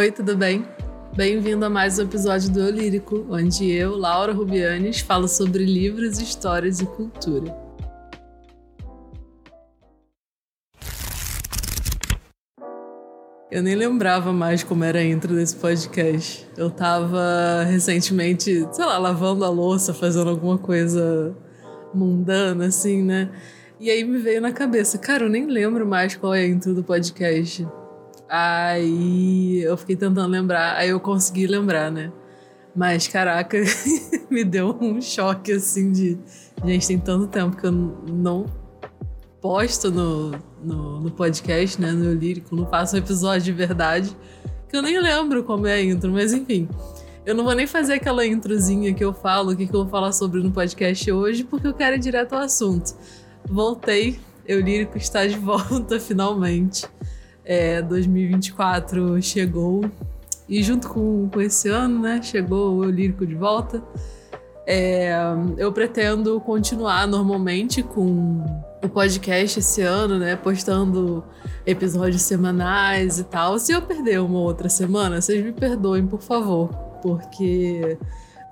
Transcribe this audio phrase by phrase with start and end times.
[0.00, 0.64] Oi, tudo bem?
[1.14, 6.18] Bem-vindo a mais um episódio do Eu Lírico, onde eu, Laura Rubianes, falo sobre livros,
[6.18, 7.54] histórias e cultura.
[13.50, 16.48] Eu nem lembrava mais como era a intro desse podcast.
[16.56, 21.36] Eu tava recentemente, sei lá, lavando a louça, fazendo alguma coisa
[21.92, 23.30] mundana, assim, né?
[23.78, 26.74] E aí me veio na cabeça, cara, eu nem lembro mais qual é a intro
[26.74, 27.68] do podcast.
[28.32, 32.12] Aí eu fiquei tentando lembrar, aí eu consegui lembrar, né?
[32.76, 33.58] Mas caraca,
[34.30, 36.16] me deu um choque assim de.
[36.64, 38.46] Gente, tem tanto tempo que eu não
[39.40, 40.30] posto no,
[40.62, 41.90] no, no podcast, né?
[41.90, 44.16] No lírico, não faço episódio de verdade.
[44.68, 46.68] Que eu nem lembro como é a intro, mas enfim.
[47.26, 49.90] Eu não vou nem fazer aquela introzinha que eu falo, o que, que eu vou
[49.90, 52.94] falar sobre no podcast hoje, porque eu quero ir direto ao assunto.
[53.44, 56.86] Voltei, eu lírico está de volta finalmente.
[57.52, 59.84] É, 2024 chegou
[60.48, 63.82] e junto com, com esse ano, né, chegou o eu lírico de volta.
[64.64, 65.12] É,
[65.58, 68.40] eu pretendo continuar normalmente com
[68.80, 70.36] o podcast esse ano, né?
[70.36, 71.24] Postando
[71.66, 73.58] episódios semanais e tal.
[73.58, 76.68] Se eu perder uma outra semana, vocês me perdoem, por favor.
[77.02, 77.98] Porque,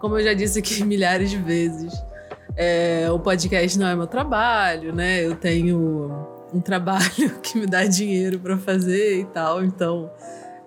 [0.00, 1.92] como eu já disse aqui milhares de vezes,
[2.56, 5.24] é, o podcast não é meu trabalho, né?
[5.24, 10.10] Eu tenho um trabalho que me dá dinheiro para fazer e tal, então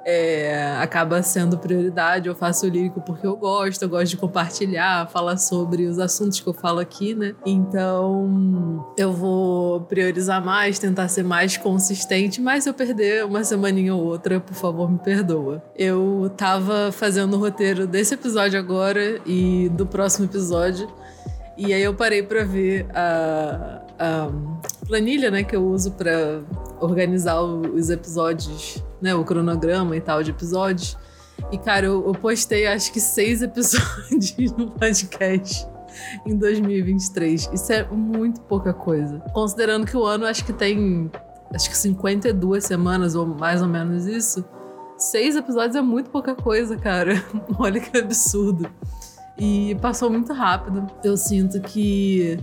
[0.05, 2.27] é, acaba sendo prioridade.
[2.27, 6.39] Eu faço o lírico porque eu gosto, eu gosto de compartilhar, falar sobre os assuntos
[6.39, 7.35] que eu falo aqui, né?
[7.45, 13.95] Então eu vou priorizar mais, tentar ser mais consistente, mas se eu perder uma semaninha
[13.95, 15.61] ou outra, por favor, me perdoa.
[15.75, 20.87] Eu tava fazendo o roteiro desse episódio agora e do próximo episódio.
[21.57, 24.31] E aí eu parei para ver a, a
[24.87, 26.41] planilha, né, que eu uso para
[26.79, 30.97] organizar os episódios, né, o cronograma e tal de episódios.
[31.51, 35.67] E, cara, eu, eu postei acho que seis episódios no podcast
[36.25, 37.49] em 2023.
[37.53, 39.19] Isso é muito pouca coisa.
[39.33, 41.11] Considerando que o ano acho que tem
[41.53, 44.43] acho que 52 semanas ou mais ou menos isso.
[44.97, 47.23] Seis episódios é muito pouca coisa, cara.
[47.59, 48.69] Olha que absurdo.
[49.37, 50.87] E passou muito rápido.
[51.03, 52.37] Eu sinto que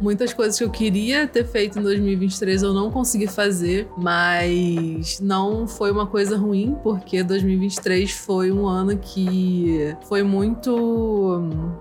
[0.00, 5.66] muitas coisas que eu queria ter feito em 2023 eu não consegui fazer, mas não
[5.66, 10.70] foi uma coisa ruim, porque 2023 foi um ano que foi muito.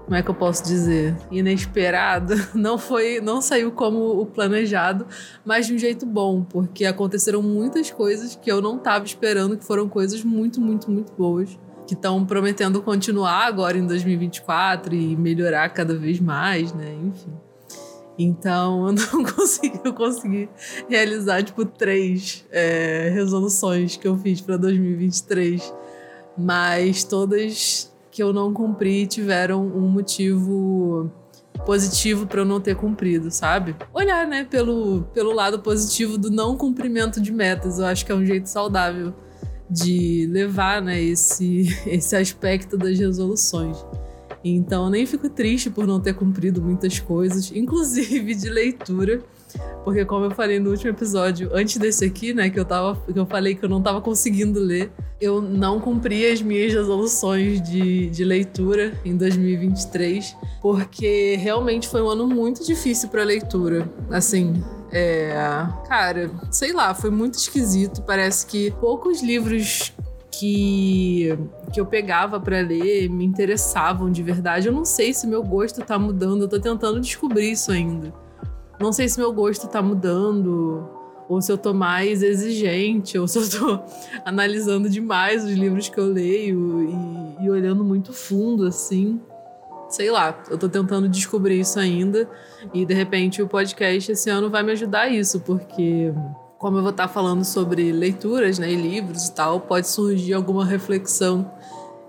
[0.05, 1.15] Como é que eu posso dizer?
[1.31, 2.33] Inesperado.
[2.53, 3.19] Não foi.
[3.19, 5.05] Não saiu como o planejado,
[5.45, 9.65] mas de um jeito bom, porque aconteceram muitas coisas que eu não estava esperando, que
[9.65, 11.57] foram coisas muito, muito, muito boas
[11.93, 16.91] que estão prometendo continuar agora em 2024 e melhorar cada vez mais, né?
[17.03, 17.31] Enfim.
[18.17, 20.49] Então eu não consegui, eu consegui
[20.89, 25.73] realizar tipo três é, resoluções que eu fiz para 2023,
[26.37, 31.11] mas todas que eu não cumpri tiveram um motivo
[31.65, 33.75] positivo para eu não ter cumprido, sabe?
[33.93, 38.15] Olhar, né, pelo, pelo lado positivo do não cumprimento de metas, eu acho que é
[38.15, 39.13] um jeito saudável
[39.73, 43.77] de levar né, esse, esse aspecto das resoluções.
[44.43, 49.21] Então, nem fico triste por não ter cumprido muitas coisas, inclusive de leitura,
[49.83, 53.17] porque como eu falei no último episódio, antes desse aqui, né, que eu tava, que
[53.17, 54.91] eu falei que eu não estava conseguindo ler,
[55.21, 62.09] eu não cumpri as minhas resoluções de, de leitura em 2023, porque realmente foi um
[62.09, 63.89] ano muito difícil para leitura.
[64.09, 64.53] Assim,
[64.95, 65.33] é,
[65.87, 68.03] cara, sei lá, foi muito esquisito.
[68.03, 69.91] Parece que poucos livros
[70.29, 71.35] que,
[71.73, 74.67] que eu pegava para ler me interessavam de verdade.
[74.67, 78.13] Eu não sei se meu gosto tá mudando, eu tô tentando descobrir isso ainda.
[78.79, 80.87] Não sei se meu gosto tá mudando,
[81.27, 83.79] ou se eu tô mais exigente, ou se eu tô
[84.23, 86.83] analisando demais os livros que eu leio
[87.39, 89.19] e, e olhando muito fundo, assim
[89.93, 92.27] sei lá, eu tô tentando descobrir isso ainda.
[92.73, 96.11] E de repente o podcast esse ano vai me ajudar isso, porque
[96.57, 100.65] como eu vou estar falando sobre leituras, né, e livros e tal, pode surgir alguma
[100.65, 101.51] reflexão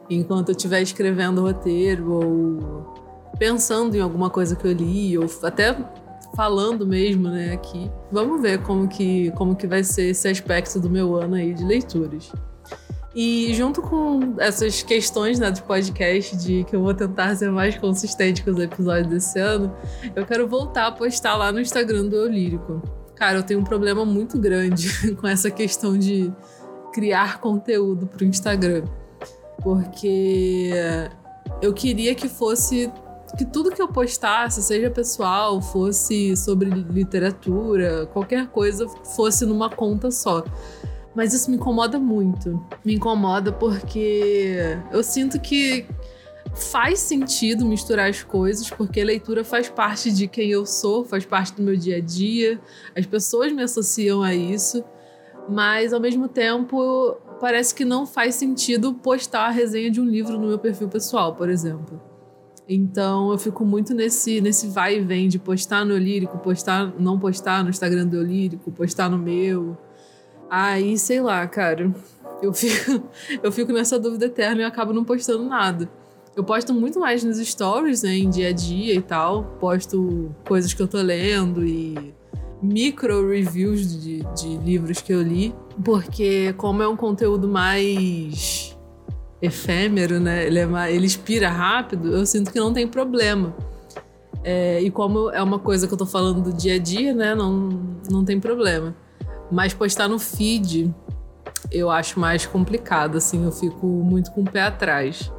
[0.08, 2.94] enquanto eu estiver escrevendo o roteiro ou
[3.38, 5.76] pensando em alguma coisa que eu li ou até
[6.34, 7.90] falando mesmo, né, aqui.
[8.10, 11.64] Vamos ver como que como que vai ser esse aspecto do meu ano aí de
[11.64, 12.32] leituras.
[13.14, 17.78] E junto com essas questões né, do podcast, de que eu vou tentar ser mais
[17.78, 19.72] consistente com os episódios desse ano,
[20.16, 22.82] eu quero voltar a postar lá no Instagram do Eu Lírico.
[23.14, 26.32] Cara, eu tenho um problema muito grande com essa questão de
[26.92, 28.84] criar conteúdo para o Instagram.
[29.62, 30.72] Porque
[31.62, 32.90] eu queria que fosse
[33.36, 40.10] que tudo que eu postasse, seja pessoal, fosse sobre literatura, qualquer coisa, fosse numa conta
[40.10, 40.44] só.
[41.14, 42.64] Mas isso me incomoda muito.
[42.84, 45.86] Me incomoda porque eu sinto que
[46.54, 51.54] faz sentido misturar as coisas, porque leitura faz parte de quem eu sou, faz parte
[51.54, 52.60] do meu dia a dia.
[52.96, 54.84] As pessoas me associam a isso.
[55.48, 60.38] Mas ao mesmo tempo, parece que não faz sentido postar a resenha de um livro
[60.38, 62.00] no meu perfil pessoal, por exemplo.
[62.68, 67.18] Então eu fico muito nesse, nesse vai e vem de postar no Lírico, postar, não
[67.18, 69.76] postar no Instagram do Lírico, postar no meu.
[70.56, 71.92] Aí, sei lá, cara.
[72.40, 73.02] Eu fico,
[73.42, 75.90] eu fico nessa dúvida eterna e acabo não postando nada.
[76.36, 79.42] Eu posto muito mais nos stories, né, em dia a dia e tal.
[79.58, 82.14] Posto coisas que eu tô lendo e
[82.62, 85.52] micro reviews de, de livros que eu li.
[85.84, 88.78] Porque, como é um conteúdo mais
[89.42, 90.46] efêmero, né?
[90.46, 93.52] Ele, é mais, ele expira rápido, eu sinto que não tem problema.
[94.44, 97.34] É, e como é uma coisa que eu tô falando do dia a dia, né?
[97.34, 98.94] Não, não tem problema.
[99.50, 100.92] Mas postar no feed
[101.70, 105.32] eu acho mais complicado, assim, eu fico muito com o pé atrás.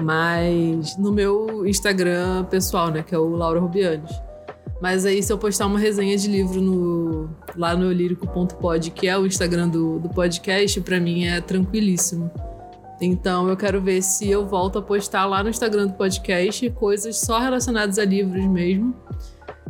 [0.00, 4.10] Mas no meu Instagram pessoal, né, que é o Laura Rubianes.
[4.80, 9.16] Mas aí, se eu postar uma resenha de livro no, lá no lírico.pod, que é
[9.16, 12.30] o Instagram do, do podcast, para mim é tranquilíssimo.
[13.00, 17.18] Então eu quero ver se eu volto a postar lá no Instagram do podcast coisas
[17.18, 18.94] só relacionadas a livros mesmo.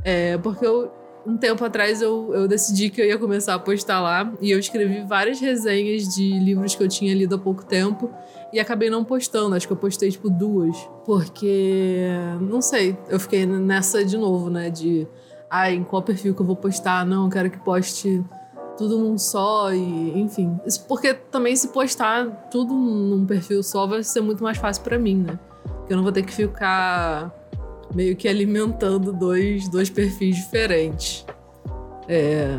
[0.05, 0.93] É, porque eu,
[1.27, 4.59] um tempo atrás eu, eu decidi que eu ia começar a postar lá e eu
[4.59, 8.11] escrevi várias resenhas de livros que eu tinha lido há pouco tempo
[8.53, 9.55] e acabei não postando.
[9.55, 10.77] Acho que eu postei tipo duas.
[11.05, 12.09] Porque,
[12.41, 14.71] não sei, eu fiquei nessa de novo, né?
[14.71, 15.07] De,
[15.51, 17.05] ah, em qual perfil que eu vou postar?
[17.05, 18.25] Não, eu quero que poste
[18.79, 20.59] tudo num só e enfim.
[20.65, 24.99] Isso porque também se postar tudo num perfil só vai ser muito mais fácil para
[24.99, 25.39] mim, né?
[25.65, 27.33] Porque eu não vou ter que ficar
[27.95, 31.25] meio que alimentando dois, dois perfis diferentes.
[32.09, 32.59] É,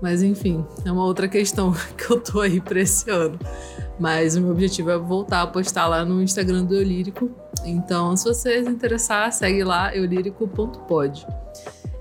[0.00, 3.38] mas enfim, é uma outra questão que eu tô aí pra esse ano.
[3.98, 7.30] Mas o meu objetivo é voltar a postar lá no Instagram do Eulírico.
[7.64, 11.26] Então, se vocês interessar, segue lá, eulírico.pod.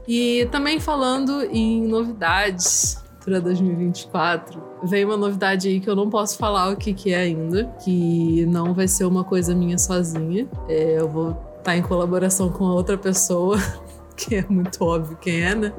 [0.08, 4.62] E também falando em novidades, para 2024.
[4.84, 8.46] Vem uma novidade aí que eu não posso falar o que, que é ainda, que
[8.48, 10.48] não vai ser uma coisa minha sozinha.
[10.68, 13.58] É, eu vou tá em colaboração com outra pessoa,
[14.16, 15.74] que é muito óbvio quem é, né?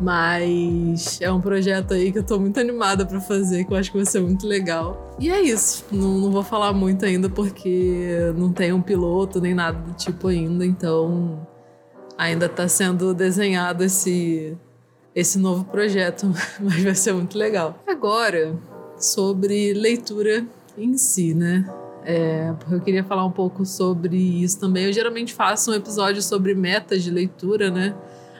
[0.00, 3.92] Mas é um projeto aí que eu tô muito animada para fazer, que eu acho
[3.92, 5.14] que vai ser muito legal.
[5.20, 5.84] E é isso.
[5.92, 10.28] Não, não vou falar muito ainda porque não tem um piloto nem nada do tipo
[10.28, 11.46] ainda, então
[12.18, 14.56] ainda tá sendo desenhado esse
[15.14, 16.26] esse novo projeto,
[16.58, 17.78] mas vai ser muito legal.
[17.86, 18.56] Agora,
[18.98, 20.44] sobre leitura
[20.76, 21.64] em si, né?
[22.04, 24.84] É, porque eu queria falar um pouco sobre isso também.
[24.84, 27.94] Eu geralmente faço um episódio sobre metas de leitura, né?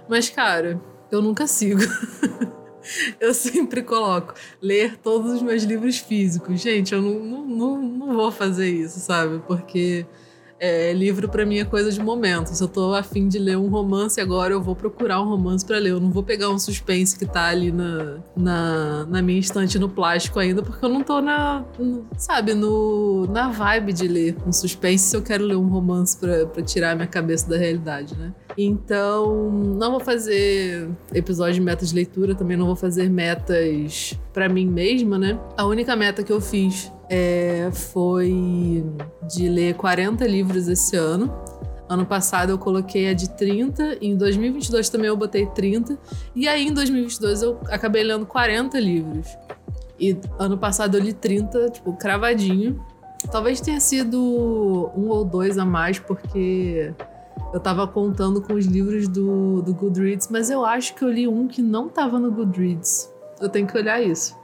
[0.08, 0.80] Mas, cara,
[1.10, 1.80] eu nunca sigo.
[3.18, 6.60] eu sempre coloco ler todos os meus livros físicos.
[6.60, 9.42] Gente, eu não, não, não, não vou fazer isso, sabe?
[9.46, 10.06] Porque
[10.64, 12.46] é, livro para mim é coisa de momento.
[12.48, 15.78] Se eu tô afim de ler um romance agora, eu vou procurar um romance para
[15.78, 15.90] ler.
[15.90, 19.90] Eu não vou pegar um suspense que tá ali na, na, na minha estante no
[19.90, 24.52] plástico ainda, porque eu não tô na, no, sabe, no, na vibe de ler um
[24.52, 28.32] suspense se eu quero ler um romance para tirar a minha cabeça da realidade, né?
[28.56, 34.48] Então, não vou fazer episódio de metas de leitura, também não vou fazer metas para
[34.48, 35.38] mim mesma, né?
[35.56, 38.84] A única meta que eu fiz é, foi
[39.28, 41.32] de ler 40 livros esse ano.
[41.88, 45.98] Ano passado eu coloquei a de 30, em 2022 também eu botei 30,
[46.34, 49.26] e aí em 2022 eu acabei lendo 40 livros.
[49.98, 52.82] E ano passado eu li 30, tipo, cravadinho.
[53.30, 54.18] Talvez tenha sido
[54.96, 56.92] um ou dois a mais, porque
[57.52, 61.28] eu tava contando com os livros do, do Goodreads, mas eu acho que eu li
[61.28, 63.12] um que não tava no Goodreads.
[63.40, 64.36] Eu tenho que olhar isso.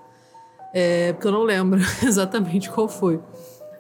[0.72, 3.20] É, porque eu não lembro exatamente qual foi.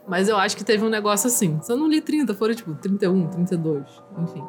[0.08, 1.60] Mas eu acho que teve um negócio assim.
[1.62, 3.86] Se eu não li 30, foram tipo 31, 32,
[4.18, 4.44] enfim.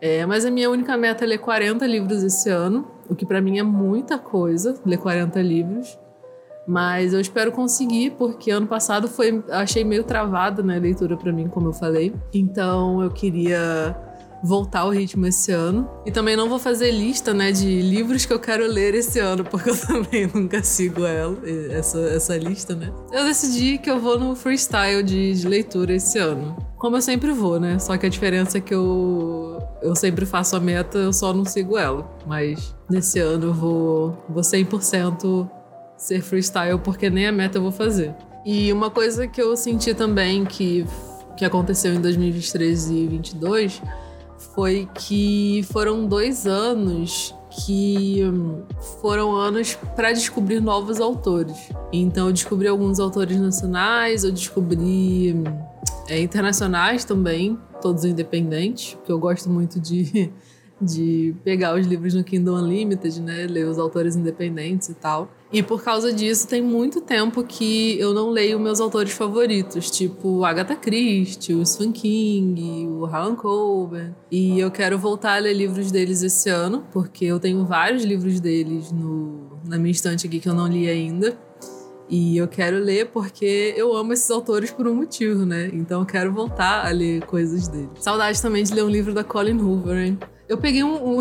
[0.00, 3.42] É, mas a minha única meta é ler 40 livros esse ano, o que para
[3.42, 5.98] mim é muita coisa, ler 40 livros.
[6.70, 11.32] Mas eu espero conseguir, porque ano passado foi, achei meio travada né, a leitura para
[11.32, 12.14] mim, como eu falei.
[12.32, 13.96] Então eu queria
[14.40, 15.90] voltar ao ritmo esse ano.
[16.06, 19.42] E também não vou fazer lista, né, de livros que eu quero ler esse ano,
[19.42, 21.36] porque eu também nunca sigo ela,
[21.72, 22.92] essa, essa lista, né.
[23.10, 26.56] Eu decidi que eu vou no freestyle de, de leitura esse ano.
[26.78, 27.80] Como eu sempre vou, né?
[27.80, 31.44] Só que a diferença é que eu, eu sempre faço a meta, eu só não
[31.44, 32.08] sigo ela.
[32.24, 35.50] Mas nesse ano eu vou, vou 100%
[36.00, 38.14] ser freestyle, porque nem a meta eu vou fazer.
[38.44, 40.86] E uma coisa que eu senti também que,
[41.36, 43.82] que aconteceu em 2023 e 2022
[44.54, 48.22] foi que foram dois anos que
[49.02, 51.68] foram anos para descobrir novos autores.
[51.92, 55.34] Então eu descobri alguns autores nacionais, eu descobri
[56.08, 60.32] é, internacionais também, todos independentes, porque eu gosto muito de,
[60.80, 63.46] de pegar os livros no Kindle Unlimited, né?
[63.46, 65.28] Ler os autores independentes e tal.
[65.52, 70.44] E por causa disso, tem muito tempo que eu não leio meus autores favoritos, tipo
[70.44, 74.14] Agatha Christie, o Stephen King, o Harlan Coben.
[74.30, 78.38] E eu quero voltar a ler livros deles esse ano, porque eu tenho vários livros
[78.38, 81.36] deles no, na minha estante aqui que eu não li ainda.
[82.08, 85.70] E eu quero ler porque eu amo esses autores por um motivo, né?
[85.72, 87.88] Então eu quero voltar a ler coisas deles.
[88.00, 90.18] Saudade também de ler um livro da Colin Hoover, hein?
[90.50, 91.20] Eu peguei um, um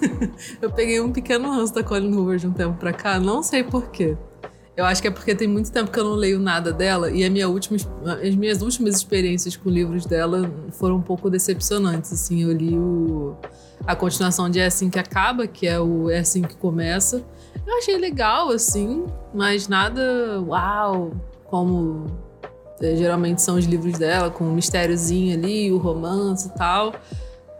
[0.62, 3.62] eu peguei um pequeno ranço da Colin Hoover de um tempo pra cá, não sei
[3.62, 4.16] porquê.
[4.74, 7.28] Eu acho que é porque tem muito tempo que eu não leio nada dela e
[7.28, 7.76] minha última,
[8.26, 12.14] as minhas últimas experiências com livros dela foram um pouco decepcionantes.
[12.14, 13.36] Assim, eu li o,
[13.86, 17.22] a continuação de É Assim Que Acaba, que é o É Assim Que Começa.
[17.66, 21.12] Eu achei legal, assim, mas nada uau,
[21.44, 22.06] como
[22.80, 26.94] é, geralmente são os livros dela, com um mistériozinho ali, o romance e tal.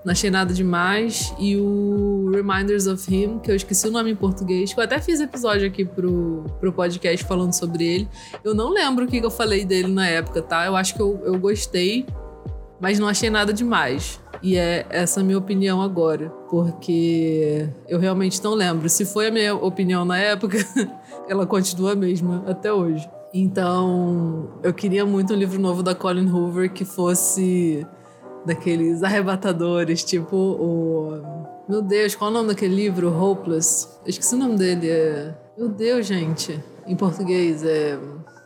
[0.04, 1.32] Não achei nada demais.
[1.38, 5.00] E o Reminders of Him, que eu esqueci o nome em português, que eu até
[5.00, 8.09] fiz episódio aqui pro, pro podcast falando sobre ele.
[8.42, 10.66] Eu não lembro o que eu falei dele na época, tá?
[10.66, 12.06] Eu acho que eu, eu gostei,
[12.80, 14.21] mas não achei nada demais.
[14.42, 18.88] E é essa a minha opinião agora, porque eu realmente não lembro.
[18.88, 20.59] Se foi a minha opinião na época,
[21.28, 23.09] ela continua a mesma até hoje.
[23.32, 27.87] Então, eu queria muito um livro novo da Colin Hoover que fosse
[28.44, 31.42] daqueles arrebatadores, tipo o.
[31.68, 33.08] Meu Deus, qual é o nome daquele livro?
[33.08, 33.88] Hopeless.
[34.04, 34.90] Eu esqueci o nome dele.
[34.90, 35.34] É...
[35.56, 36.62] Meu Deus, gente.
[36.87, 37.99] Em português é.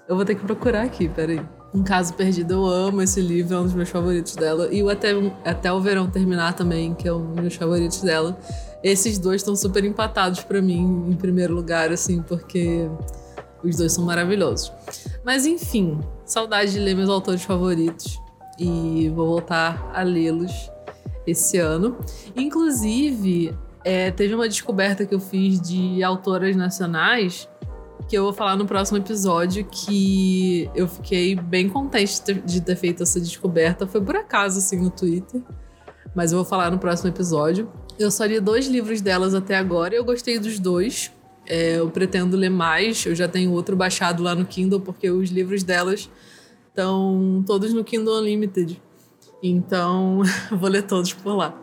[0.09, 1.41] Eu vou ter que procurar aqui, peraí.
[1.75, 4.69] Um Caso Perdido, eu amo esse livro, é um dos meus favoritos dela.
[4.73, 5.11] E o Até,
[5.45, 8.39] Até o Verão Terminar também, que é um dos meus favoritos dela.
[8.83, 12.89] Esses dois estão super empatados para mim, em primeiro lugar, assim, porque
[13.65, 14.73] os dois são maravilhosos.
[15.25, 18.21] Mas enfim, saudade de ler meus autores favoritos
[18.59, 20.71] e vou voltar a lê-los
[21.27, 21.97] esse ano.
[22.37, 27.49] Inclusive, é, teve uma descoberta que eu fiz de autoras nacionais
[28.09, 33.03] que eu vou falar no próximo episódio que eu fiquei bem contente de ter feito
[33.03, 33.87] essa descoberta.
[33.87, 35.43] Foi por acaso, assim, no Twitter.
[36.15, 37.71] Mas eu vou falar no próximo episódio.
[37.99, 41.11] Eu só li dois livros delas até agora e eu gostei dos dois.
[41.47, 43.05] É, eu pretendo ler mais.
[43.05, 46.09] Eu já tenho outro baixado lá no Kindle, porque os livros delas
[46.77, 48.79] Estão todos no Kindle Unlimited.
[49.43, 50.21] Então,
[50.53, 51.59] vou ler todos por lá.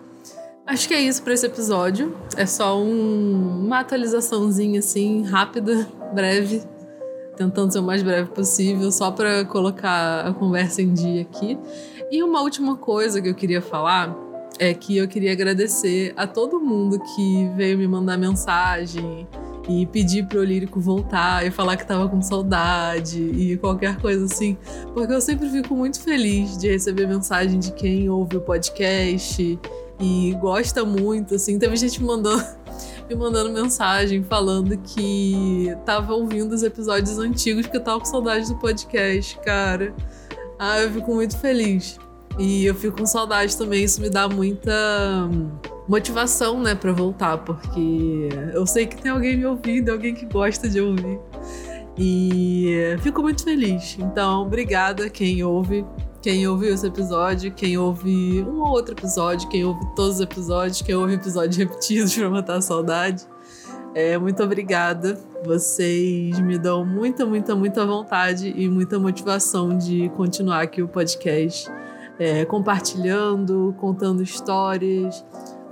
[0.66, 2.18] Acho que é isso para esse episódio.
[2.36, 6.64] É só um, uma atualizaçãozinha assim, rápida, breve,
[7.38, 11.60] tentando ser o mais breve possível, só para colocar a conversa em dia aqui.
[12.10, 14.18] E uma última coisa que eu queria falar
[14.58, 19.28] é que eu queria agradecer a todo mundo que veio me mandar mensagem,
[19.68, 24.58] e pedir pro Lírico voltar e falar que tava com saudade e qualquer coisa assim,
[24.94, 29.60] porque eu sempre fico muito feliz de receber mensagem de quem ouve o podcast
[30.00, 31.58] e gosta muito, assim.
[31.58, 32.44] Teve gente me mandando,
[33.10, 38.48] me mandando mensagem falando que tava ouvindo os episódios antigos porque eu tava com saudade
[38.48, 39.94] do podcast, cara.
[40.60, 41.98] Ah, eu fico muito feliz.
[42.38, 44.74] E eu fico com saudade também, isso me dá muita
[45.88, 50.70] motivação, né, para voltar, porque eu sei que tem alguém me ouvindo, alguém que gosta
[50.70, 51.20] de ouvir.
[51.98, 53.98] E fico muito feliz.
[54.00, 55.86] Então, obrigada quem ouve,
[56.22, 60.82] quem ouviu esse episódio, quem ouve um ou outro episódio, quem ouve todos os episódios,
[60.82, 63.26] quem ouve episódios repetidos para matar a saudade.
[63.94, 65.20] É, muito obrigada.
[65.46, 71.70] Vocês me dão muita, muita, muita vontade e muita motivação de continuar aqui o podcast,
[72.18, 75.24] é, compartilhando, contando histórias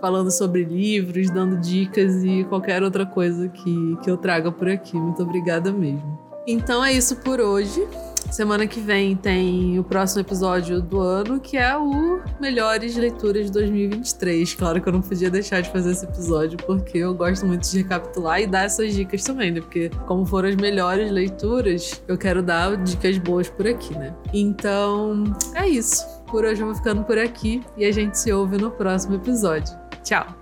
[0.02, 4.98] falando sobre livros, dando dicas e qualquer outra coisa que, que eu traga por aqui.
[4.98, 6.20] Muito obrigada mesmo.
[6.46, 7.88] Então é isso por hoje.
[8.32, 13.52] Semana que vem tem o próximo episódio do ano, que é o Melhores Leituras de
[13.52, 14.54] 2023.
[14.56, 17.80] Claro que eu não podia deixar de fazer esse episódio, porque eu gosto muito de
[17.80, 19.60] recapitular e dar essas dicas também, né?
[19.60, 24.14] Porque, como foram as melhores leituras, eu quero dar dicas boas por aqui, né?
[24.34, 26.06] Então, é isso.
[26.28, 29.81] Por hoje eu vou ficando por aqui e a gente se ouve no próximo episódio.
[30.04, 30.41] Tchau!